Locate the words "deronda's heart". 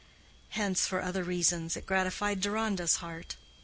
2.41-3.35